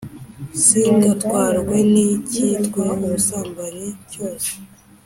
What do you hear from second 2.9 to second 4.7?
ubusambanyi cyose,